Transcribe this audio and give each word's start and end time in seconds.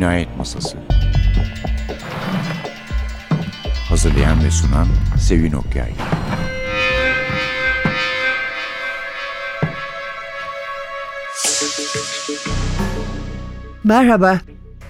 Cinayet 0.00 0.36
Masası 0.36 0.78
Hazırlayan 3.88 4.44
ve 4.44 4.50
sunan 4.50 4.86
Sevin 5.18 5.52
Okyay 5.52 5.92
Merhaba, 13.84 14.40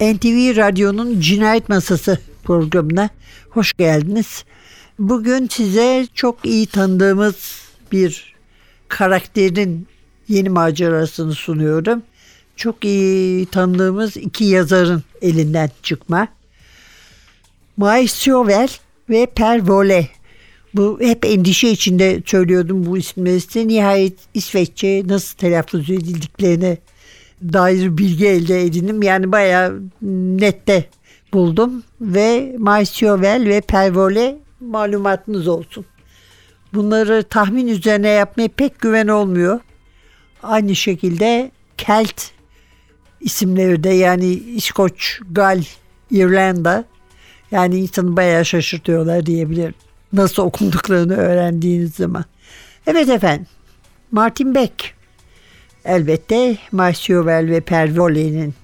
NTV 0.00 0.57
Radyo'nun 0.57 1.20
Cinayet 1.20 1.68
Masası 1.68 2.18
programına 2.45 3.08
hoş 3.50 3.72
geldiniz. 3.72 4.45
Bugün 4.98 5.48
size 5.48 6.06
çok 6.14 6.45
iyi 6.45 6.66
tanıdığımız 6.66 7.62
bir 7.92 8.34
karakterin 8.88 9.86
yeni 10.29 10.49
macerasını 10.49 11.32
sunuyorum. 11.32 12.02
Çok 12.57 12.85
iyi 12.85 13.46
tanıdığımız 13.46 14.17
iki 14.17 14.45
yazarın 14.45 15.03
elinden 15.22 15.71
çıkma. 15.82 16.29
Chauvel 18.07 18.68
ve 19.11 19.27
Per 19.27 19.68
Vole. 19.68 20.08
Bu 20.75 20.99
hep 21.00 21.25
endişe 21.25 21.68
içinde 21.68 22.22
söylüyordum 22.27 22.86
bu 22.86 22.99
isimleri 22.99 23.68
Nihayet 23.68 24.18
İsveççe 24.35 25.03
nasıl 25.07 25.36
telaffuz 25.39 25.91
edildiklerini 25.91 26.79
dair 27.43 27.99
bilgi 27.99 28.27
elde 28.27 28.63
edindim. 28.63 29.03
Yani 29.03 29.32
bayağı 29.32 29.80
nette 30.41 30.85
buldum 31.32 31.82
ve 32.00 32.56
Maisyovel 32.58 33.48
ve 33.48 33.61
Pervole 33.61 34.39
malumatınız 34.61 35.48
olsun. 35.48 35.84
Bunları 36.75 37.22
tahmin 37.22 37.67
üzerine 37.67 38.08
yapmaya 38.08 38.48
pek 38.48 38.80
güven 38.80 39.08
olmuyor. 39.08 39.61
Aynı 40.42 40.77
şekilde 40.77 41.50
Kelt 41.78 42.22
isimleri 43.20 43.84
de 43.84 43.88
yani 43.88 44.26
İskoç, 44.32 45.20
Gal, 45.32 45.62
İrlanda 46.10 46.84
yani 47.50 47.78
insanı 47.78 48.16
bayağı 48.16 48.44
şaşırtıyorlar 48.44 49.27
diyebilirim. 49.27 49.74
Nasıl 50.12 50.42
okunduklarını 50.42 51.16
öğrendiğiniz 51.16 51.94
zaman. 51.94 52.24
Evet 52.86 53.08
efendim. 53.08 53.46
Martin 54.12 54.54
Beck 54.54 54.94
elbette 55.84 56.56
Marciovel 56.72 57.50
ve 57.50 57.60
Pervole'nin 57.60 58.54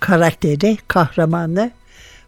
karakteri, 0.00 0.78
kahramanı. 0.88 1.70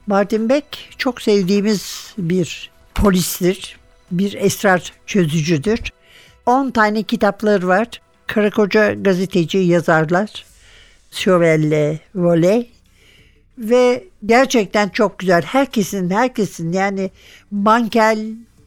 Martin 0.07 0.49
Beck 0.49 0.67
çok 0.99 1.23
sevdiğimiz 1.23 2.15
bir 2.19 2.71
polistir, 2.95 3.77
bir 4.11 4.33
esrar 4.33 4.93
çözücüdür. 5.07 5.81
10 6.47 6.71
tane 6.71 7.03
kitapları 7.03 7.69
var. 7.69 7.87
Karakoca 8.27 8.95
gazeteci 8.95 9.59
yazarlar. 9.59 10.45
Chauvel'le 11.15 11.99
Voley 12.15 12.71
ve 13.59 14.05
gerçekten 14.27 14.89
çok 14.89 15.19
güzel. 15.19 15.43
Herkesin 15.43 16.11
herkesin 16.11 16.73
yani 16.73 17.11
Bankel, 17.53 18.19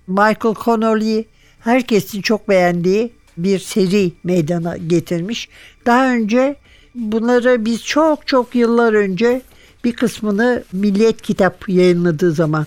Michael 0.08 0.56
Connolly 0.64 1.26
herkesin 1.59 2.22
çok 2.22 2.50
beğendiği 2.50 3.14
bir 3.38 3.59
seri 3.59 4.12
meydana 4.23 4.78
getirmiş. 4.78 5.50
Daha 5.86 6.14
önce 6.14 6.56
bunları 6.95 7.66
biz 7.66 7.84
çok 7.84 8.28
çok 8.28 8.56
yıllar 8.56 8.94
önce 8.94 9.42
bir 9.84 9.95
kısmını 9.95 10.64
Milliyet 10.73 11.22
Kitap 11.22 11.70
yayınladığı 11.70 12.32
zaman 12.32 12.66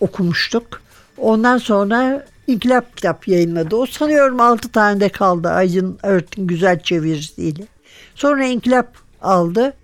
okumuştuk. 0.00 0.82
Ondan 1.18 1.58
sonra 1.58 2.26
İnkılap 2.46 2.96
Kitap 2.96 3.28
yayınladı. 3.28 3.76
O 3.76 3.86
sanıyorum 3.86 4.40
6 4.40 4.68
tane 4.68 5.00
de 5.00 5.08
kaldı 5.08 5.48
Aydın 5.48 5.98
Ört'ün 6.02 6.46
güzel 6.46 6.80
çevirisiyle. 6.80 7.62
Sonra 8.14 8.44
İnkılap 8.44 9.01
aldı 9.22 9.74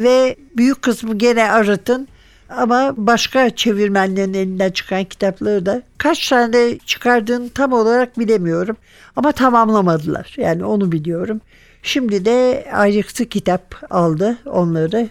ve 0.00 0.36
büyük 0.56 0.82
kısmı 0.82 1.18
gene 1.18 1.50
Arıt'ın 1.50 2.08
ama 2.50 2.94
başka 2.96 3.50
çevirmenlerin 3.50 4.34
elinden 4.34 4.70
çıkan 4.70 5.04
kitapları 5.04 5.66
da 5.66 5.82
kaç 5.98 6.28
tane 6.28 6.78
çıkardığını 6.78 7.50
tam 7.50 7.72
olarak 7.72 8.18
bilemiyorum. 8.18 8.76
Ama 9.16 9.32
tamamlamadılar. 9.32 10.34
Yani 10.36 10.64
onu 10.64 10.92
biliyorum. 10.92 11.40
Şimdi 11.82 12.24
de 12.24 12.68
ayrıksı 12.72 13.24
kitap 13.24 13.76
aldı 13.90 14.38
onları. 14.46 15.08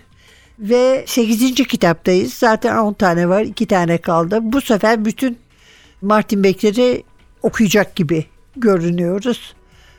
Ve 0.60 1.04
8. 1.08 1.54
kitaptayız. 1.68 2.34
Zaten 2.34 2.78
10 2.78 2.94
tane 2.94 3.30
var. 3.30 3.42
2 3.42 3.66
tane 3.66 3.98
kaldı. 3.98 4.40
Bu 4.42 4.62
sefer 4.62 5.06
bütün 5.06 5.38
Martin 6.02 6.44
Beckler'i 6.44 7.04
okuyacak 7.42 7.96
gibi 7.96 8.26
görünüyoruz. 8.56 9.54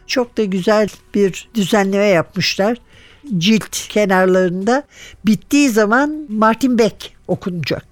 Çok 0.07 0.37
da 0.37 0.45
güzel 0.45 0.89
bir 1.15 1.49
düzenleme 1.55 2.07
yapmışlar. 2.07 2.79
Cilt 3.39 3.89
kenarlarında 3.89 4.83
bittiği 5.27 5.71
zaman 5.71 6.27
Martin 6.29 6.79
Beck 6.79 7.11
okunacak. 7.29 7.87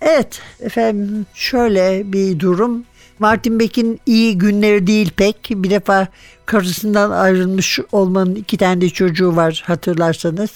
Evet 0.00 0.40
efendim 0.60 1.26
şöyle 1.34 2.12
bir 2.12 2.40
durum. 2.40 2.84
Martin 3.18 3.60
Beck'in 3.60 4.00
iyi 4.06 4.38
günleri 4.38 4.86
değil 4.86 5.10
pek. 5.16 5.50
Bir 5.50 5.70
defa 5.70 6.08
karısından 6.46 7.10
ayrılmış 7.10 7.78
olmanın 7.92 8.34
iki 8.34 8.56
tane 8.56 8.80
de 8.80 8.88
çocuğu 8.88 9.36
var 9.36 9.62
hatırlarsanız. 9.66 10.50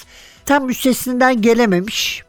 Tam 0.47 0.71
üstesinden 0.71 1.43
gelememiş. 1.43 2.23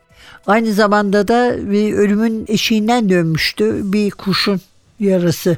Aynı 0.47 0.73
zamanda 0.73 1.27
da 1.27 1.71
bir 1.71 1.94
ölümün 1.94 2.45
eşiğinden 2.47 3.09
dönmüştü. 3.09 3.81
Bir 3.83 4.11
kurşun 4.11 4.61
yarası 4.99 5.57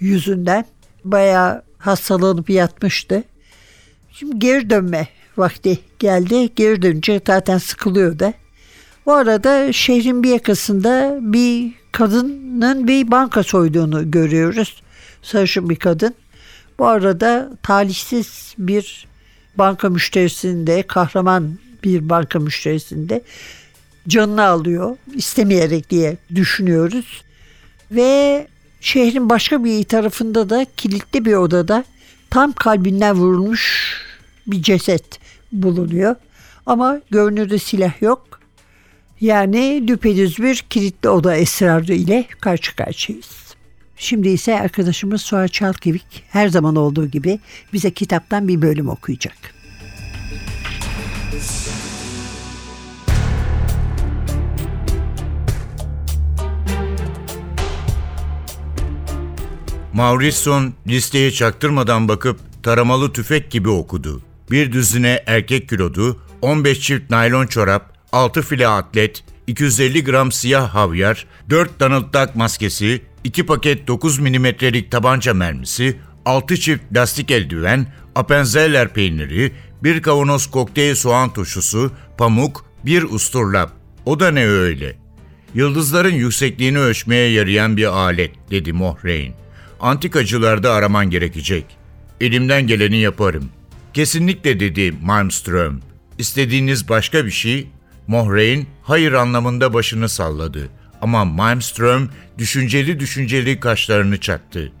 yüzünden. 0.00 0.64
Bayağı 1.04 1.62
hastalanıp 1.78 2.50
yatmıştı. 2.50 3.24
Şimdi 4.12 4.38
geri 4.38 4.70
dönme 4.70 5.08
vakti 5.36 5.78
geldi. 5.98 6.48
Geri 6.56 6.82
dönünce 6.82 7.20
zaten 7.26 7.58
sıkılıyor 7.58 8.18
da. 8.18 8.32
Bu 9.06 9.12
arada 9.12 9.72
şehrin 9.72 10.22
bir 10.22 10.30
yakasında 10.30 11.18
bir 11.20 11.72
kadının 11.92 12.88
bir 12.88 13.10
banka 13.10 13.42
soyduğunu 13.42 14.10
görüyoruz. 14.10 14.82
Sarışın 15.22 15.70
bir 15.70 15.76
kadın. 15.76 16.14
Bu 16.78 16.86
arada 16.86 17.50
talihsiz 17.62 18.54
bir 18.58 19.06
banka 19.56 19.88
müşterisinde, 19.88 20.82
kahraman 20.82 21.58
bir 21.84 22.08
banka 22.08 22.38
müşterisinde 22.38 23.22
canını 24.08 24.44
alıyor 24.44 24.96
istemeyerek 25.14 25.90
diye 25.90 26.16
düşünüyoruz. 26.34 27.22
Ve 27.90 28.46
şehrin 28.80 29.30
başka 29.30 29.64
bir 29.64 29.84
tarafında 29.84 30.50
da 30.50 30.66
kilitli 30.76 31.24
bir 31.24 31.34
odada 31.34 31.84
tam 32.30 32.52
kalbinden 32.52 33.16
vurulmuş 33.16 33.94
bir 34.46 34.62
ceset 34.62 35.20
bulunuyor. 35.52 36.16
Ama 36.66 37.00
görünürde 37.10 37.58
silah 37.58 38.02
yok. 38.02 38.40
Yani 39.20 39.88
düpedüz 39.88 40.38
bir 40.38 40.56
kilitli 40.56 41.08
oda 41.08 41.36
esrarı 41.36 41.94
ile 41.94 42.24
karşı 42.40 42.76
karşıyayız. 42.76 43.54
Şimdi 43.96 44.28
ise 44.28 44.60
arkadaşımız 44.60 45.22
Suat 45.22 45.52
Çalkevik 45.52 46.24
her 46.28 46.48
zaman 46.48 46.76
olduğu 46.76 47.06
gibi 47.06 47.40
bize 47.72 47.90
kitaptan 47.90 48.48
bir 48.48 48.62
bölüm 48.62 48.88
okuyacak. 48.88 49.36
Mauriceson 60.00 60.74
listeye 60.86 61.30
çaktırmadan 61.30 62.08
bakıp 62.08 62.40
taramalı 62.62 63.12
tüfek 63.12 63.50
gibi 63.50 63.68
okudu. 63.68 64.22
Bir 64.50 64.72
düzine 64.72 65.22
erkek 65.26 65.68
kilodu, 65.68 66.20
15 66.42 66.80
çift 66.80 67.10
naylon 67.10 67.46
çorap, 67.46 67.98
6 68.12 68.42
file 68.42 68.68
atlet, 68.68 69.24
250 69.46 70.04
gram 70.04 70.32
siyah 70.32 70.74
havyar, 70.74 71.26
4 71.50 71.80
Donald 71.80 72.14
Duck 72.14 72.36
maskesi, 72.36 73.02
2 73.24 73.46
paket 73.46 73.88
9 73.88 74.18
milimetrelik 74.18 74.90
tabanca 74.90 75.34
mermisi, 75.34 75.96
6 76.24 76.56
çift 76.60 76.82
lastik 76.96 77.30
eldiven, 77.30 77.86
Appenzeller 78.14 78.88
peyniri, 78.88 79.52
bir 79.82 80.02
kavanoz 80.02 80.50
kokteyl 80.50 80.94
soğan 80.94 81.32
turşusu, 81.32 81.92
pamuk, 82.18 82.64
bir 82.84 83.02
usturlap. 83.02 83.72
O 84.06 84.20
da 84.20 84.30
ne 84.30 84.46
öyle? 84.46 84.96
Yıldızların 85.54 86.14
yüksekliğini 86.14 86.78
ölçmeye 86.78 87.30
yarayan 87.30 87.76
bir 87.76 87.86
alet, 87.86 88.50
dedi 88.50 88.72
Mohreyn. 88.72 89.40
Antikacılarda 89.80 90.72
araman 90.72 91.10
gerekecek. 91.10 91.64
Elimden 92.20 92.66
geleni 92.66 92.96
yaparım. 92.96 93.50
Kesinlikle 93.94 94.60
dedi 94.60 94.94
Malmström. 95.02 95.80
İstediğiniz 96.18 96.88
başka 96.88 97.26
bir 97.26 97.30
şey? 97.30 97.68
Mohreyn 98.06 98.66
hayır 98.82 99.12
anlamında 99.12 99.74
başını 99.74 100.08
salladı. 100.08 100.68
Ama 101.02 101.24
Malmström 101.24 102.10
düşünceli 102.38 103.00
düşünceli 103.00 103.60
kaşlarını 103.60 104.20
çattı. 104.20 104.72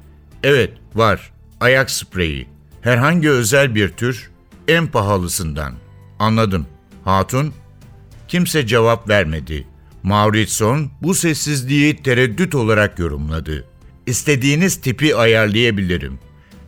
Evet, 0.42 0.72
var. 0.94 1.32
Ayak 1.60 1.90
spreyi. 1.90 2.46
Herhangi 2.80 3.30
özel 3.30 3.74
bir 3.74 3.88
tür, 3.88 4.30
en 4.68 4.86
pahalısından. 4.86 5.74
Anladım. 6.18 6.66
Hatun? 7.04 7.54
Kimse 8.28 8.66
cevap 8.66 9.08
vermedi. 9.08 9.66
Mauritson 10.02 10.90
bu 11.02 11.14
sessizliği 11.14 11.96
tereddüt 11.96 12.54
olarak 12.54 12.98
yorumladı. 12.98 13.69
İstediğiniz 14.10 14.80
tipi 14.80 15.16
ayarlayabilirim. 15.16 16.18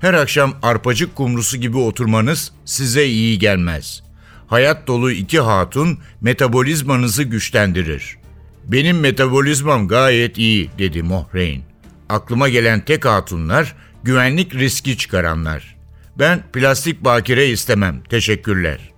Her 0.00 0.15
akşam 0.15 0.55
arpacık 0.62 1.17
kumrusu 1.17 1.56
gibi 1.56 1.77
oturmanız 1.77 2.53
size 2.65 3.06
iyi 3.06 3.39
gelmez. 3.39 4.03
Hayat 4.47 4.87
dolu 4.87 5.11
iki 5.12 5.41
hatun 5.41 5.99
metabolizmanızı 6.21 7.23
güçlendirir. 7.23 8.19
Benim 8.65 9.00
metabolizmam 9.00 9.89
gayet 9.89 10.39
iyi 10.39 10.71
dedi 10.79 11.03
Mohrein. 11.03 11.62
Aklıma 12.09 12.49
gelen 12.49 12.85
tek 12.85 13.05
hatunlar 13.05 13.77
güvenlik 14.05 14.55
riski 14.55 14.99
çıkaranlar. 14.99 15.77
Ben 16.19 16.43
plastik 16.53 17.05
bakire 17.05 17.49
istemem. 17.49 18.03
Teşekkürler. 18.11 18.92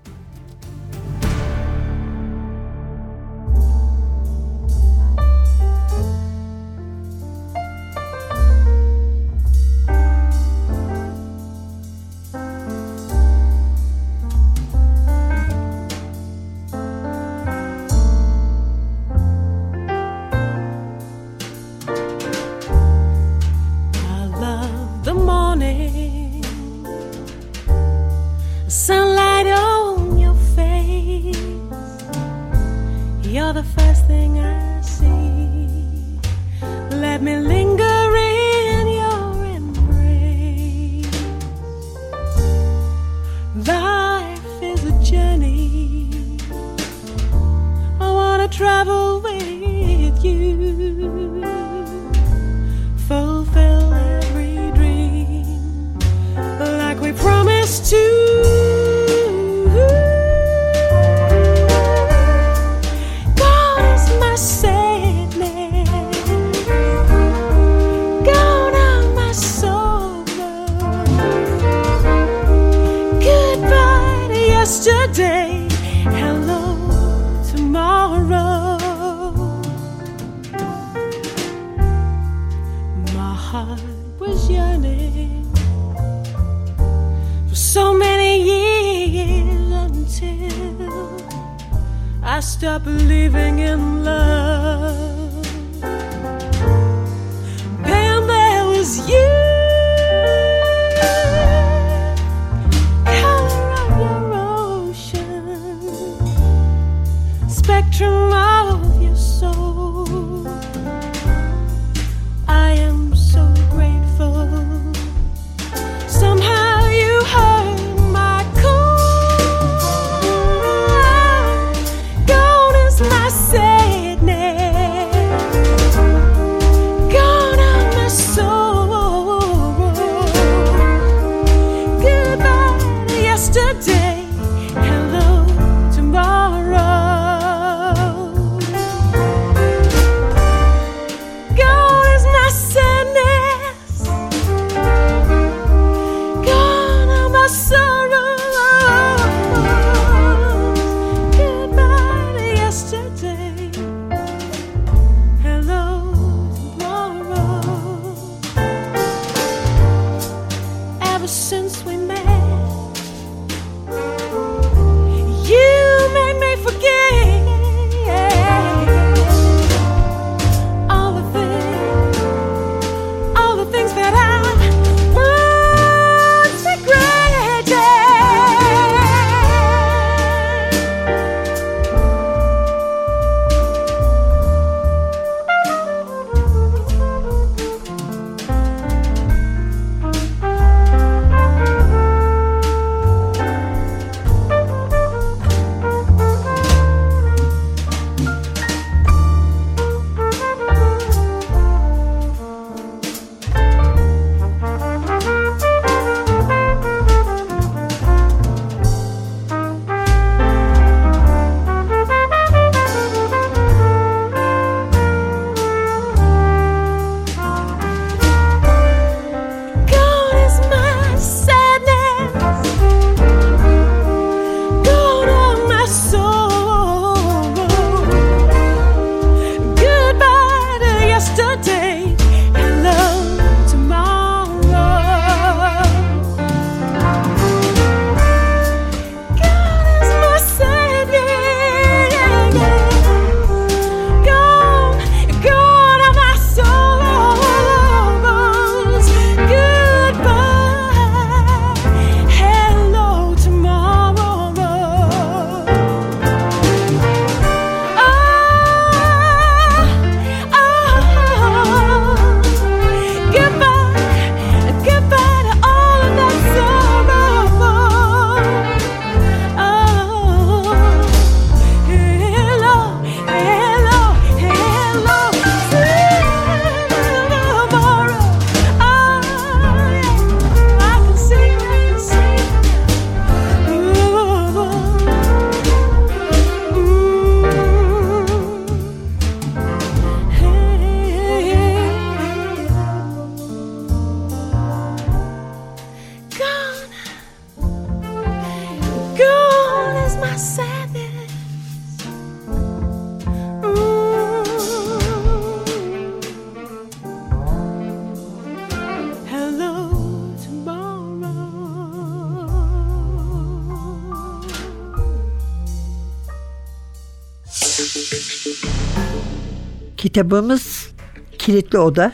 Kitabımız 320.15 320.91
Kilitli 321.39 321.79
Oda. 321.79 322.13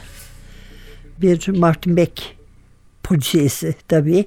Bir 1.23 1.49
Martin 1.49 1.97
Beck 1.97 2.23
polisiyesi 3.02 3.75
tabii. 3.88 4.25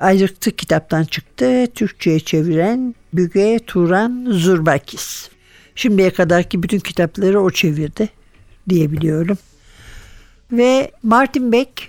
Ayrıktı 0.00 0.50
kitaptan 0.50 1.04
çıktı. 1.04 1.66
Türkçe'ye 1.74 2.20
çeviren 2.20 2.94
Büge 3.12 3.58
Turan 3.66 4.26
Zurbakis. 4.30 5.28
Şimdiye 5.74 6.10
kadarki 6.10 6.62
bütün 6.62 6.78
kitapları 6.78 7.40
o 7.40 7.50
çevirdi 7.50 8.08
diyebiliyorum. 8.68 9.38
Ve 10.52 10.90
Martin 11.02 11.52
Beck 11.52 11.82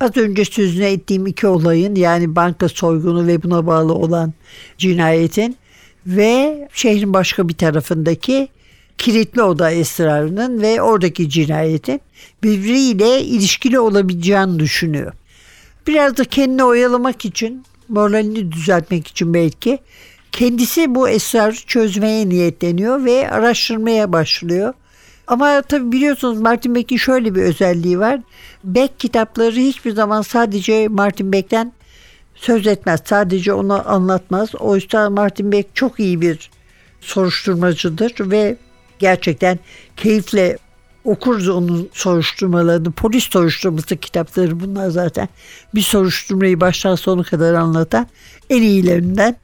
az 0.00 0.16
önce 0.16 0.44
sözüne 0.44 0.92
ettiğim 0.92 1.26
iki 1.26 1.46
olayın 1.46 1.94
yani 1.94 2.36
banka 2.36 2.68
soygunu 2.68 3.26
ve 3.26 3.42
buna 3.42 3.66
bağlı 3.66 3.94
olan 3.94 4.32
cinayetin 4.78 5.56
ve 6.06 6.68
şehrin 6.72 7.14
başka 7.14 7.48
bir 7.48 7.54
tarafındaki 7.54 8.48
kilitli 9.00 9.42
oda 9.42 9.70
esrarının 9.70 10.62
ve 10.62 10.82
oradaki 10.82 11.30
cinayetin 11.30 12.00
birbiriyle 12.42 13.22
ilişkili 13.22 13.80
olabileceğini 13.80 14.58
düşünüyor. 14.58 15.12
Biraz 15.86 16.16
da 16.16 16.24
kendini 16.24 16.64
oyalamak 16.64 17.24
için, 17.24 17.64
moralini 17.88 18.52
düzeltmek 18.52 19.06
için 19.06 19.34
belki 19.34 19.78
kendisi 20.32 20.94
bu 20.94 21.08
esrarı 21.08 21.56
çözmeye 21.56 22.28
niyetleniyor 22.28 23.04
ve 23.04 23.30
araştırmaya 23.30 24.12
başlıyor. 24.12 24.74
Ama 25.26 25.62
tabi 25.62 25.92
biliyorsunuz 25.92 26.40
Martin 26.40 26.74
Beck'in 26.74 26.96
şöyle 26.96 27.34
bir 27.34 27.42
özelliği 27.42 27.98
var. 27.98 28.20
Beck 28.64 29.00
kitapları 29.00 29.56
hiçbir 29.56 29.90
zaman 29.90 30.22
sadece 30.22 30.88
Martin 30.88 31.32
Beck'ten 31.32 31.72
söz 32.34 32.66
etmez. 32.66 33.00
Sadece 33.04 33.52
onu 33.52 33.90
anlatmaz. 33.90 34.54
O 34.54 34.74
yüzden 34.74 35.12
Martin 35.12 35.52
Beck 35.52 35.68
çok 35.74 36.00
iyi 36.00 36.20
bir 36.20 36.50
soruşturmacıdır 37.00 38.30
ve 38.30 38.56
gerçekten 39.00 39.58
keyifle 39.96 40.58
okuruz 41.04 41.48
onun 41.48 41.88
soruşturmalarını. 41.92 42.92
Polis 42.92 43.24
soruşturması 43.24 43.96
kitapları 43.96 44.60
bunlar 44.60 44.90
zaten. 44.90 45.28
Bir 45.74 45.82
soruşturmayı 45.82 46.60
baştan 46.60 46.94
sona 46.94 47.22
kadar 47.22 47.54
anlatan 47.54 48.06
en 48.50 48.62
iyilerinden. 48.62 49.36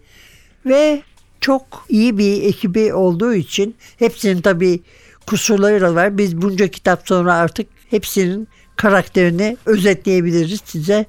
Ve 0.66 1.02
çok 1.40 1.86
iyi 1.88 2.18
bir 2.18 2.42
ekibi 2.42 2.94
olduğu 2.94 3.34
için 3.34 3.74
hepsinin 3.98 4.40
tabii 4.40 4.80
kusurları 5.26 5.80
da 5.80 5.94
var. 5.94 6.18
Biz 6.18 6.42
bunca 6.42 6.68
kitap 6.68 7.08
sonra 7.08 7.34
artık 7.34 7.66
hepsinin 7.90 8.48
karakterini 8.76 9.56
özetleyebiliriz 9.66 10.60
size. 10.64 11.06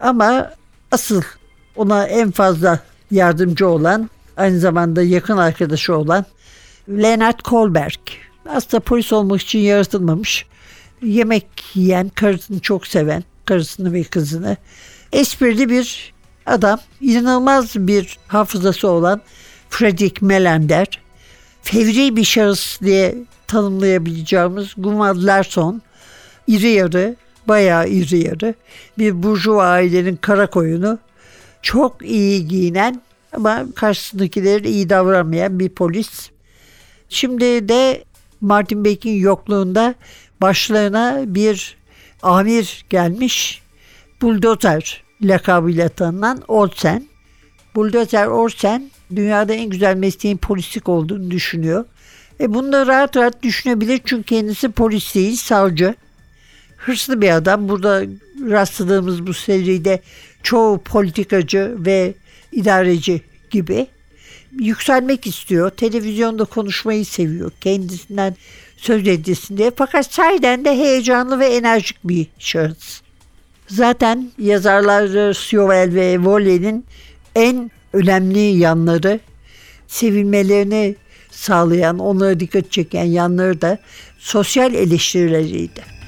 Ama 0.00 0.50
asıl 0.92 1.22
ona 1.76 2.06
en 2.06 2.30
fazla 2.30 2.80
yardımcı 3.10 3.68
olan 3.68 4.10
aynı 4.36 4.58
zamanda 4.58 5.02
yakın 5.02 5.36
arkadaşı 5.36 5.96
olan 5.96 6.24
Leonard 6.90 7.40
Kohlberg. 7.40 8.00
Aslında 8.48 8.80
polis 8.80 9.12
olmak 9.12 9.40
için 9.40 9.58
yaratılmamış. 9.58 10.46
Yemek 11.02 11.46
yiyen, 11.74 12.08
karısını 12.08 12.60
çok 12.60 12.86
seven, 12.86 13.24
karısını 13.44 13.92
ve 13.92 14.04
kızını. 14.04 14.56
Esprili 15.12 15.68
bir 15.68 16.12
adam. 16.46 16.80
inanılmaz 17.00 17.76
bir 17.76 18.18
hafızası 18.26 18.88
olan 18.88 19.20
Fredrik 19.70 20.22
Melander. 20.22 21.00
Fevri 21.62 22.16
bir 22.16 22.24
şahıs 22.24 22.80
diye 22.80 23.14
tanımlayabileceğimiz 23.46 24.74
Gumad 24.76 25.16
Larson. 25.16 25.82
iri 26.46 26.68
yarı, 26.68 27.16
bayağı 27.48 27.88
iri 27.88 28.18
yarı. 28.18 28.54
Bir 28.98 29.22
burjuva 29.22 29.66
ailenin 29.66 30.16
kara 30.16 30.50
koyunu. 30.50 30.98
Çok 31.62 32.02
iyi 32.02 32.48
giyinen 32.48 33.02
ama 33.32 33.66
karşısındakileri 33.74 34.68
iyi 34.68 34.88
davranmayan 34.88 35.58
bir 35.58 35.68
polis. 35.68 36.30
Şimdi 37.10 37.68
de 37.68 38.04
Martin 38.40 38.84
Beck'in 38.84 39.16
yokluğunda 39.16 39.94
başlarına 40.40 41.22
bir 41.26 41.76
amir 42.22 42.84
gelmiş. 42.90 43.62
Buldozer 44.22 45.02
lakabıyla 45.22 45.88
tanınan 45.88 46.42
Olsen. 46.48 47.06
Buldozer 47.74 48.26
Olsen 48.26 48.90
dünyada 49.16 49.54
en 49.54 49.70
güzel 49.70 49.96
mesleğin 49.96 50.36
polislik 50.36 50.88
olduğunu 50.88 51.30
düşünüyor. 51.30 51.84
E 52.40 52.54
bunu 52.54 52.72
da 52.72 52.86
rahat 52.86 53.16
rahat 53.16 53.42
düşünebilir 53.42 54.00
çünkü 54.04 54.22
kendisi 54.22 54.70
polis 54.70 55.14
değil, 55.14 55.36
savcı. 55.36 55.94
Hırslı 56.76 57.20
bir 57.20 57.30
adam. 57.30 57.68
Burada 57.68 58.02
rastladığımız 58.50 59.26
bu 59.26 59.34
seride 59.34 60.02
çoğu 60.42 60.78
politikacı 60.78 61.74
ve 61.78 62.14
idareci 62.52 63.22
gibi 63.50 63.86
yükselmek 64.58 65.26
istiyor. 65.26 65.70
Televizyonda 65.70 66.44
konuşmayı 66.44 67.04
seviyor. 67.04 67.52
Kendisinden 67.60 68.36
söz 68.76 69.08
edilsin 69.08 69.56
diye. 69.56 69.70
Fakat 69.76 70.12
sahiden 70.12 70.64
de 70.64 70.76
heyecanlı 70.76 71.38
ve 71.38 71.46
enerjik 71.46 71.96
bir 72.04 72.26
şahıs. 72.38 73.00
Zaten 73.68 74.30
yazarlar 74.38 75.34
Siovel 75.34 75.94
ve 75.94 76.18
Volle'nin 76.18 76.84
en 77.34 77.70
önemli 77.92 78.38
yanları 78.38 79.20
sevilmelerini 79.88 80.96
sağlayan, 81.30 81.98
onlara 81.98 82.40
dikkat 82.40 82.72
çeken 82.72 83.04
yanları 83.04 83.60
da 83.60 83.78
sosyal 84.18 84.74
eleştirileriydi. 84.74 85.99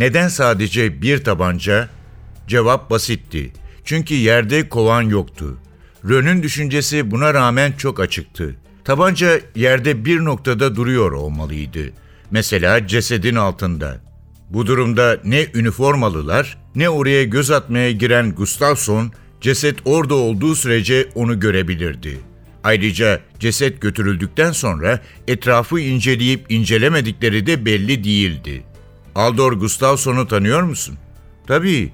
Neden 0.00 0.28
sadece 0.28 1.02
bir 1.02 1.24
tabanca? 1.24 1.88
Cevap 2.48 2.90
basitti. 2.90 3.52
Çünkü 3.84 4.14
yerde 4.14 4.68
kovan 4.68 5.02
yoktu. 5.02 5.58
Rön'ün 6.08 6.42
düşüncesi 6.42 7.10
buna 7.10 7.34
rağmen 7.34 7.72
çok 7.72 8.00
açıktı. 8.00 8.56
Tabanca 8.84 9.40
yerde 9.54 10.04
bir 10.04 10.24
noktada 10.24 10.76
duruyor 10.76 11.12
olmalıydı. 11.12 11.80
Mesela 12.30 12.86
cesedin 12.86 13.34
altında. 13.34 14.00
Bu 14.50 14.66
durumda 14.66 15.18
ne 15.24 15.46
üniformalılar 15.54 16.58
ne 16.74 16.88
oraya 16.88 17.24
göz 17.24 17.50
atmaya 17.50 17.92
giren 17.92 18.34
Gustafsson 18.34 19.12
ceset 19.40 19.76
orada 19.84 20.14
olduğu 20.14 20.54
sürece 20.54 21.08
onu 21.14 21.40
görebilirdi. 21.40 22.20
Ayrıca 22.64 23.20
ceset 23.38 23.80
götürüldükten 23.80 24.52
sonra 24.52 25.00
etrafı 25.28 25.80
inceleyip 25.80 26.52
incelemedikleri 26.52 27.46
de 27.46 27.64
belli 27.64 28.04
değildi. 28.04 28.69
Aldor 29.14 29.52
Gustafsson'u 29.52 30.28
tanıyor 30.28 30.62
musun? 30.62 30.98
Tabii. 31.46 31.92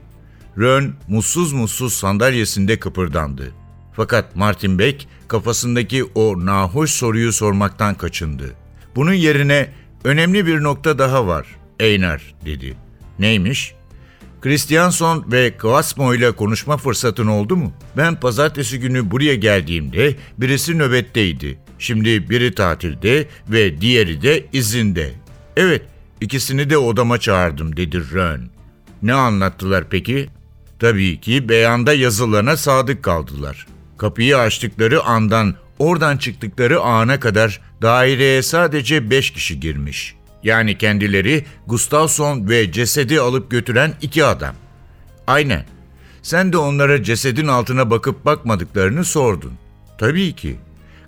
Rön 0.58 0.94
mutsuz 1.08 1.52
mutsuz 1.52 1.94
sandalyesinde 1.94 2.78
kıpırdandı. 2.78 3.52
Fakat 3.92 4.36
Martin 4.36 4.78
Beck 4.78 5.06
kafasındaki 5.28 6.04
o 6.04 6.46
nahoş 6.46 6.90
soruyu 6.90 7.32
sormaktan 7.32 7.94
kaçındı. 7.94 8.54
Bunun 8.96 9.12
yerine 9.12 9.72
önemli 10.04 10.46
bir 10.46 10.62
nokta 10.62 10.98
daha 10.98 11.26
var. 11.26 11.46
Einar 11.80 12.34
dedi. 12.44 12.76
Neymiş? 13.18 13.74
Christianson 14.40 15.32
ve 15.32 15.56
Kvassmo 15.56 16.14
ile 16.14 16.32
konuşma 16.32 16.76
fırsatın 16.76 17.26
oldu 17.26 17.56
mu? 17.56 17.72
Ben 17.96 18.20
pazartesi 18.20 18.80
günü 18.80 19.10
buraya 19.10 19.34
geldiğimde 19.34 20.16
birisi 20.38 20.78
nöbetteydi. 20.78 21.58
Şimdi 21.78 22.30
biri 22.30 22.54
tatilde 22.54 23.28
ve 23.48 23.80
diğeri 23.80 24.22
de 24.22 24.46
izinde. 24.52 25.12
Evet, 25.56 25.82
ikisini 26.20 26.70
de 26.70 26.78
odama 26.78 27.18
çağırdım 27.18 27.76
dedi 27.76 28.10
Rön. 28.12 28.50
Ne 29.02 29.14
anlattılar 29.14 29.84
peki? 29.90 30.28
Tabii 30.78 31.20
ki 31.20 31.48
beyanda 31.48 31.92
yazılarına 31.92 32.56
sadık 32.56 33.02
kaldılar. 33.02 33.66
Kapıyı 33.98 34.38
açtıkları 34.38 35.02
andan 35.02 35.54
oradan 35.78 36.16
çıktıkları 36.16 36.80
ana 36.80 37.20
kadar 37.20 37.60
daireye 37.82 38.42
sadece 38.42 39.10
beş 39.10 39.30
kişi 39.30 39.60
girmiş. 39.60 40.14
Yani 40.42 40.78
kendileri 40.78 41.44
Gustafsson 41.66 42.48
ve 42.48 42.72
cesedi 42.72 43.20
alıp 43.20 43.50
götüren 43.50 43.94
iki 44.02 44.24
adam. 44.24 44.54
Aynen. 45.26 45.64
Sen 46.22 46.52
de 46.52 46.56
onlara 46.56 47.02
cesedin 47.02 47.46
altına 47.46 47.90
bakıp 47.90 48.24
bakmadıklarını 48.24 49.04
sordun. 49.04 49.52
Tabii 49.98 50.32
ki. 50.32 50.56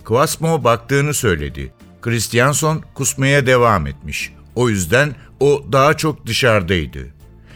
Quasmo 0.05 0.63
baktığını 0.63 1.13
söyledi. 1.13 1.73
Christianson 2.01 2.83
kusmaya 2.93 3.47
devam 3.47 3.87
etmiş. 3.87 4.33
O 4.55 4.69
yüzden 4.69 5.15
o 5.39 5.65
daha 5.71 5.97
çok 5.97 6.25
dışarıdaydı. 6.25 6.99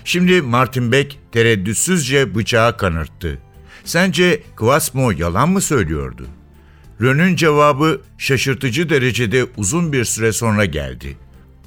Şimdi 0.05 0.41
Martin 0.41 0.91
Beck 0.91 1.17
tereddütsüzce 1.31 2.35
bıçağı 2.35 2.77
kanırttı. 2.77 3.39
Sence 3.85 4.43
Quasmo 4.55 5.12
yalan 5.12 5.50
mı 5.50 5.62
söylüyordu? 5.62 6.27
Rön'ün 7.01 7.35
cevabı 7.35 8.01
şaşırtıcı 8.17 8.89
derecede 8.89 9.45
uzun 9.57 9.93
bir 9.93 10.05
süre 10.05 10.31
sonra 10.31 10.65
geldi. 10.65 11.17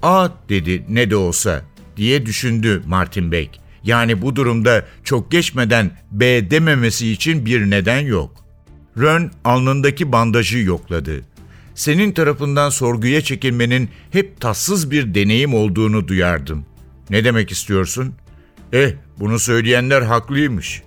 A 0.03 0.29
dedi 0.49 0.85
ne 0.89 1.11
de 1.11 1.17
olsa 1.17 1.63
diye 1.97 2.27
düşündü 2.27 2.83
Martin 2.87 3.33
Beck. 3.33 3.51
Yani 3.85 4.23
bu 4.23 4.37
durumda 4.37 4.87
çok 5.05 5.31
geçmeden 5.31 5.91
B 6.13 6.51
dememesi 6.51 7.13
için 7.13 7.47
bir 7.47 7.71
neden 7.71 8.01
yok. 8.01 8.45
Rön 8.99 9.31
alnındaki 9.45 10.13
bandajı 10.13 10.59
yokladı. 10.59 11.23
Senin 11.77 12.13
tarafından 12.13 12.71
sorguya 12.71 13.21
çekilmenin 13.21 13.91
hep 14.11 14.41
tatsız 14.41 14.91
bir 14.91 15.15
deneyim 15.15 15.55
olduğunu 15.55 16.09
duyardım. 16.09 16.67
Ne 17.11 17.25
demek 17.25 17.51
istiyorsun? 17.51 18.15
Eh, 18.73 18.91
bunu 19.19 19.39
söyleyenler 19.39 20.03
haklıymış. 20.03 20.83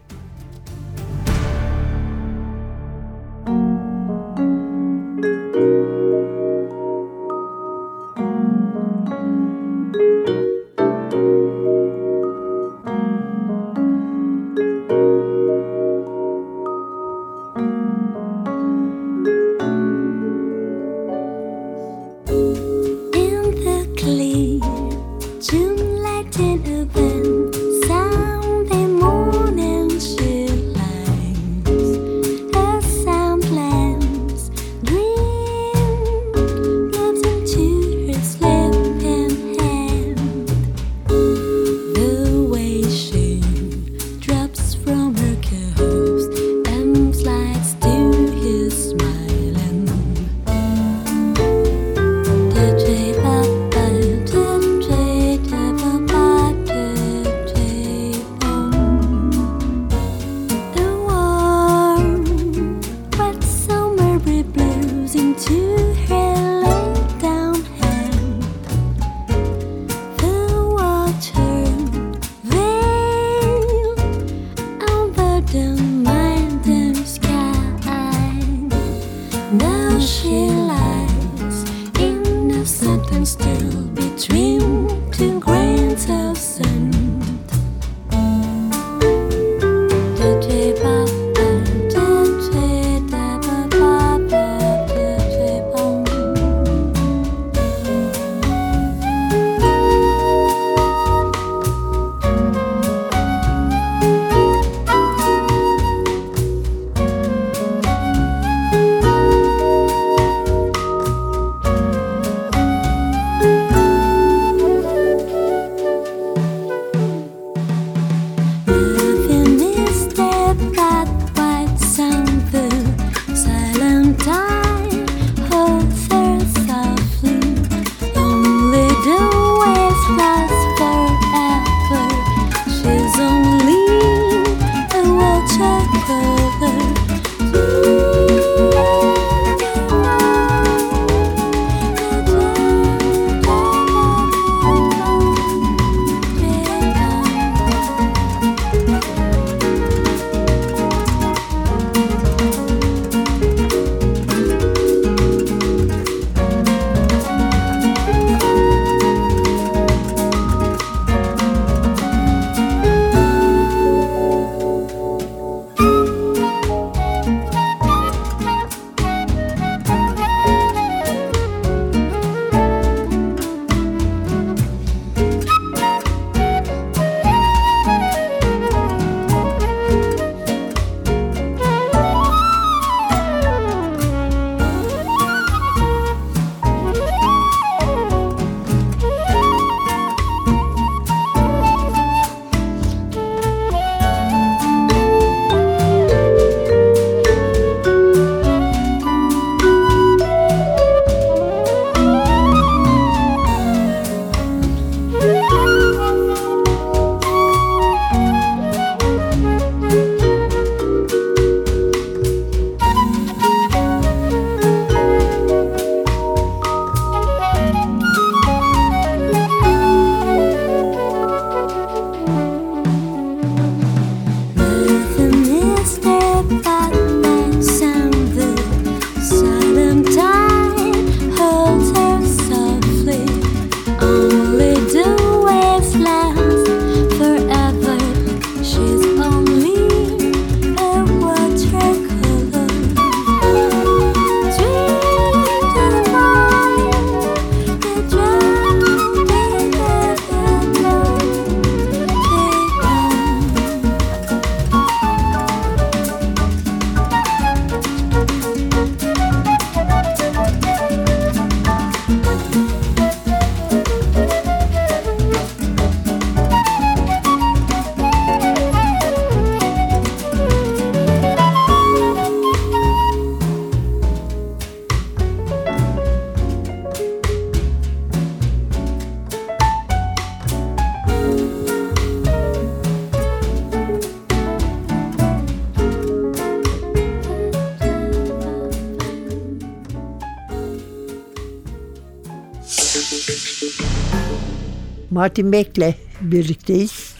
Martin 295.19 295.51
Beck'le 295.51 295.95
birlikteyiz. 296.21 297.13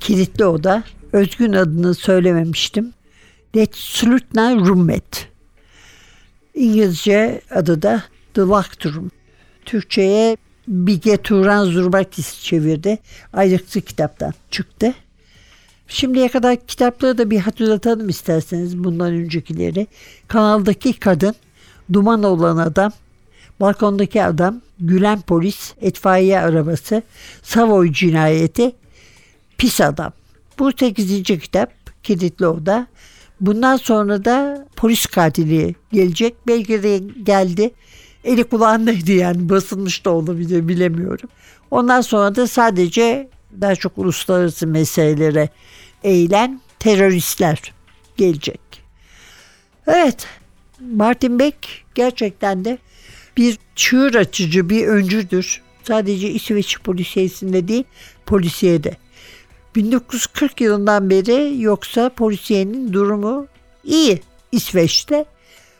Kilitli 0.00 0.44
Oda. 0.44 0.82
Özgün 1.12 1.52
adını 1.52 1.94
söylememiştim. 1.94 2.92
Det 3.54 3.74
Slutna 3.74 4.56
Rummet. 4.56 5.28
İngilizce 6.54 7.40
adı 7.50 7.82
da 7.82 8.02
The 8.34 8.40
Locked 8.40 8.94
Room. 8.94 9.10
Türkçe'ye 9.64 10.36
Bige 10.68 11.16
Turan 11.16 11.64
Zurbakis 11.64 12.42
çevirdi. 12.42 12.98
Ayrıksı 13.32 13.80
kitaptan 13.80 14.32
çıktı. 14.50 14.94
Şimdiye 15.88 16.28
kadar 16.28 16.56
kitapları 16.66 17.18
da 17.18 17.30
bir 17.30 17.38
hatırlatalım 17.38 18.08
isterseniz 18.08 18.84
bundan 18.84 19.12
öncekileri. 19.12 19.86
Kanaldaki 20.28 21.00
kadın, 21.00 21.34
duman 21.92 22.22
olan 22.22 22.56
adam, 22.56 22.92
balkondaki 23.60 24.24
adam, 24.24 24.60
gülen 24.80 25.20
polis, 25.20 25.74
itfaiye 25.80 26.40
arabası, 26.40 27.02
Savoy 27.42 27.92
cinayeti, 27.92 28.72
pis 29.58 29.80
adam. 29.80 30.12
Bu 30.58 30.70
8. 30.72 31.22
kitap 31.22 31.70
Kilitli 32.02 32.46
Oda. 32.46 32.86
Bundan 33.40 33.76
sonra 33.76 34.24
da 34.24 34.66
polis 34.76 35.06
katili 35.06 35.74
gelecek. 35.92 36.34
Belki 36.46 36.82
de 36.82 36.98
geldi. 37.22 37.70
Eli 38.24 38.44
kulağındaydı 38.44 39.12
yani 39.12 39.48
basılmış 39.48 40.04
da 40.04 40.10
olabilir 40.10 40.68
bilemiyorum. 40.68 41.28
Ondan 41.70 42.00
sonra 42.00 42.34
da 42.34 42.46
sadece 42.46 43.28
daha 43.60 43.74
çok 43.74 43.98
uluslararası 43.98 44.66
meselelere 44.66 45.48
eğilen 46.02 46.60
teröristler 46.78 47.74
gelecek. 48.16 48.60
Evet 49.86 50.26
Martin 50.80 51.38
Beck 51.38 51.56
gerçekten 51.94 52.64
de 52.64 52.78
bir 53.38 53.58
çığır 53.74 54.14
açıcı 54.14 54.70
bir 54.70 54.86
öncüdür. 54.86 55.62
Sadece 55.82 56.30
İsveç 56.30 56.78
polisiyesinde 56.80 57.68
değil 57.68 57.84
polisiyede. 58.26 58.96
1940 59.76 60.60
yılından 60.60 61.10
beri 61.10 61.62
yoksa 61.62 62.08
polisiyenin 62.08 62.92
durumu 62.92 63.46
iyi 63.84 64.22
İsveç'te. 64.52 65.24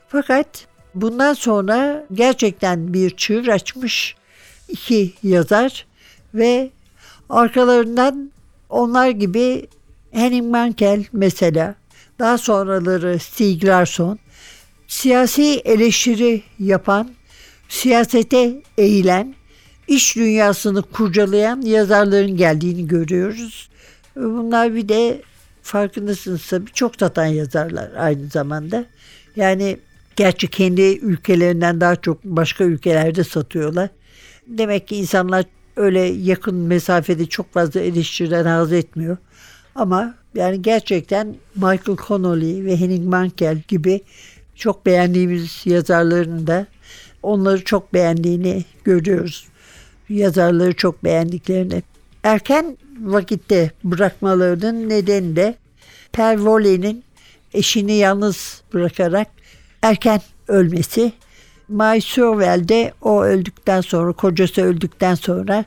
Fakat 0.09 0.67
bundan 0.95 1.35
sonra 1.35 2.07
gerçekten 2.13 2.95
bir 2.95 3.11
çığır 3.11 3.49
açmış 3.49 4.17
iki 4.69 5.13
yazar 5.23 5.87
ve 6.35 6.71
arkalarından 7.31 8.31
onlar 8.71 9.09
gibi 9.09 9.67
Henning 10.11 10.51
Mankell 10.51 11.05
mesela 11.13 11.75
daha 12.19 12.39
sonraları 12.39 13.19
Stieg 13.19 13.65
Larsson 13.65 14.19
siyasi 14.89 15.61
eleştiri 15.65 16.43
yapan, 16.59 17.09
siyasete 17.69 18.63
eğilen, 18.79 19.35
iş 19.89 20.17
dünyasını 20.17 20.83
kurcalayan 20.83 21.61
yazarların 21.61 22.37
geldiğini 22.37 22.89
görüyoruz. 22.89 23.69
Bunlar 24.17 24.75
bir 24.75 24.89
de 24.89 25.23
farkındasınız 25.63 26.47
tabii 26.47 26.71
çok 26.73 26.97
satan 26.97 27.27
yazarlar 27.27 27.91
aynı 27.97 28.27
zamanda. 28.29 28.85
Yani 29.37 29.79
gerçi 30.17 30.49
kendi 30.49 30.83
ülkelerinden 30.83 31.81
daha 31.81 31.97
çok 31.97 32.25
başka 32.25 32.65
ülkelerde 32.65 33.25
satıyorlar. 33.25 33.91
Demek 34.47 34.89
ki 34.89 34.97
insanlar 34.97 35.45
öyle 35.77 36.01
yakın 36.01 36.55
mesafede 36.55 37.27
çok 37.27 37.53
fazla 37.53 37.81
eleştiriden 37.81 38.45
haz 38.45 38.73
etmiyor. 38.73 39.17
Ama 39.75 40.15
yani 40.35 40.63
gerçekten 40.63 41.35
Michael 41.55 41.99
Connolly 42.07 42.65
ve 42.65 42.77
Henning 42.77 43.09
Mankell 43.09 43.63
gibi 43.69 44.01
çok 44.55 44.87
beğendiğimiz 44.87 45.63
yazarların 45.65 46.47
da 46.47 46.67
onları 47.23 47.65
çok 47.65 47.95
beğendiğini 47.95 48.65
görüyoruz. 48.85 49.49
Yazarları 50.09 50.73
çok 50.73 51.05
beğendiklerini. 51.05 51.83
Erken 52.23 52.79
vakitte 53.01 53.71
bırakmalarının 53.85 54.89
nedeni 54.89 55.37
de 55.37 55.55
Per 56.13 56.37
eşini 57.55 57.93
yalnız 57.93 58.63
bırakarak 58.75 59.29
erken 59.83 60.21
ölmesi. 60.49 61.13
May 61.69 62.01
de 62.69 62.93
o 63.03 63.23
öldükten 63.23 63.81
sonra, 63.81 64.13
kocası 64.13 64.63
öldükten 64.63 65.15
sonra 65.15 65.65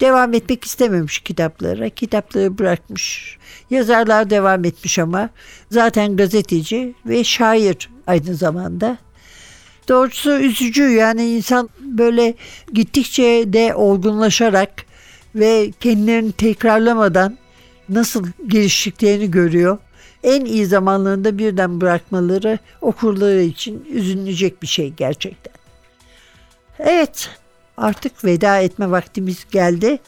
devam 0.00 0.34
etmek 0.34 0.64
istememiş 0.64 1.18
kitaplara. 1.18 1.88
Kitapları 1.88 2.58
bırakmış. 2.58 3.38
Yazarlar 3.70 4.30
devam 4.30 4.64
etmiş 4.64 4.98
ama 4.98 5.30
zaten 5.70 6.16
gazeteci 6.16 6.94
ve 7.06 7.24
şair 7.24 7.90
aynı 8.06 8.34
zamanda. 8.34 8.98
Doğrusu 9.88 10.38
üzücü 10.38 10.82
yani 10.82 11.30
insan 11.30 11.70
böyle 11.80 12.34
gittikçe 12.72 13.52
de 13.52 13.74
olgunlaşarak 13.74 14.70
ve 15.34 15.72
kendilerini 15.80 16.32
tekrarlamadan 16.32 17.38
nasıl 17.88 18.26
geliştiklerini 18.46 19.30
görüyor. 19.30 19.78
En 20.22 20.44
iyi 20.44 20.66
zamanlarında 20.66 21.38
birden 21.38 21.80
bırakmaları 21.80 22.58
okurları 22.80 23.42
için 23.42 23.84
üzünecek 23.92 24.62
bir 24.62 24.66
şey 24.66 24.90
gerçekten. 24.90 25.52
Evet 26.78 27.30
artık 27.76 28.24
veda 28.24 28.58
etme 28.58 28.90
vaktimiz 28.90 29.46
geldi. 29.50 29.98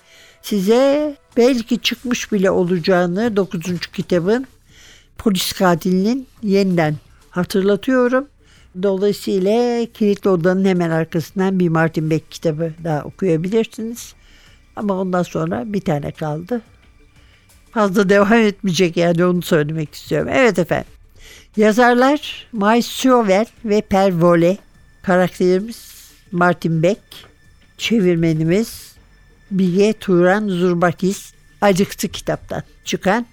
Size 0.43 1.17
belki 1.37 1.79
çıkmış 1.79 2.33
bile 2.33 2.51
olacağını 2.51 3.37
9. 3.37 3.63
kitabın 3.93 4.47
polis 5.19 5.53
katilinin 5.53 6.27
yeniden 6.43 6.97
hatırlatıyorum. 7.31 8.29
Dolayısıyla 8.83 9.87
Kilitli 9.95 10.31
Odanın 10.31 10.65
hemen 10.65 10.91
arkasından 10.91 11.59
bir 11.59 11.69
Martin 11.69 12.11
Beck 12.11 12.31
kitabı 12.31 12.73
daha 12.85 13.03
okuyabilirsiniz. 13.03 14.15
Ama 14.77 15.01
ondan 15.01 15.23
sonra 15.23 15.73
bir 15.73 15.81
tane 15.81 16.11
kaldı. 16.11 16.63
Fazla 17.71 18.09
devam 18.09 18.33
etmeyecek 18.33 18.97
yani 18.97 19.25
onu 19.25 19.43
söylemek 19.43 19.95
istiyorum. 19.95 20.29
Evet 20.33 20.59
efendim. 20.59 20.91
Yazarlar 21.57 22.47
May 22.53 22.83
Sjöver 22.83 23.47
ve 23.65 23.81
Per 23.81 24.13
Volle. 24.15 24.59
Karakterimiz 25.03 26.11
Martin 26.33 26.83
Beck. 26.83 27.01
Çevirmenimiz 27.79 28.93
Bilge 29.51 29.93
Turan 29.93 30.49
Zurbakis. 30.49 31.33
Acıktı 31.61 32.09
kitaptan 32.09 32.63
çıkan 32.85 33.27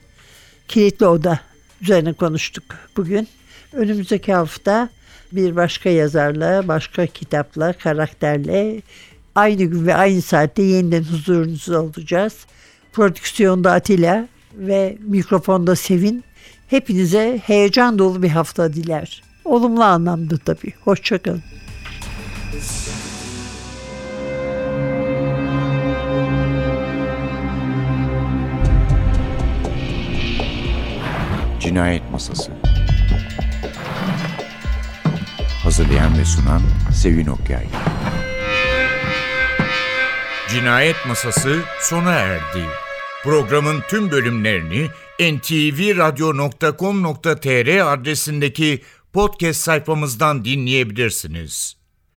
Kilitli 0.67 1.06
Oda 1.06 1.39
üzerine 1.82 2.13
konuştuk 2.13 2.63
bugün. 2.98 3.28
Önümüzdeki 3.74 4.34
hafta 4.34 4.89
bir 5.36 5.56
başka 5.56 5.89
yazarla, 5.89 6.67
başka 6.67 7.06
kitapla, 7.06 7.74
karakterle 7.74 8.82
aynı 9.36 9.63
gün 9.63 9.88
ve 9.88 9.95
aynı 9.95 10.21
saatte 10.21 10.63
yeniden 10.63 11.04
huzurunuzda 11.04 11.82
olacağız. 11.82 12.45
Prodüksiyonda 12.93 13.71
Atilla 13.71 14.28
ve 14.54 14.98
mikrofonda 15.00 15.76
Sevin. 15.76 16.24
Hepinize 16.67 17.41
heyecan 17.43 18.00
dolu 18.00 18.24
bir 18.24 18.30
hafta 18.30 18.74
diler. 18.74 19.24
Olumlu 19.45 19.84
anlamda 19.84 20.38
tabii. 20.38 20.74
Hoşçakalın. 20.84 21.43
Cinayet 31.60 32.12
Masası 32.12 32.52
Hazırlayan 35.65 36.17
ve 36.17 36.25
sunan 36.25 36.62
Sevin 36.93 37.28
Okyay 37.28 37.67
Cinayet 40.49 40.95
Masası 41.08 41.62
sona 41.82 42.12
erdi. 42.12 42.65
Programın 43.23 43.82
tüm 43.89 44.12
bölümlerini 44.12 44.88
ntvradio.com.tr 45.19 47.93
adresindeki 47.93 48.82
podcast 49.13 49.62
sayfamızdan 49.62 50.45
dinleyebilirsiniz. 50.45 51.85